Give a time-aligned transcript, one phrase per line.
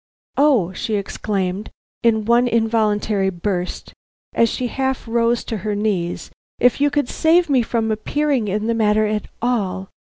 [0.37, 1.69] "O," she exclaimed
[2.01, 3.93] in one involuntary burst,
[4.33, 8.65] as she half rose to her knees, "if you could save me from appearing in
[8.65, 9.89] the matter at all!